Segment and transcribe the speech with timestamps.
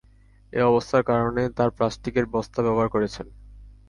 [0.53, 3.27] এ অবস্থার কারণে তাঁরা প্লাস্টিকের বস্তা ব্যবহার করছেন।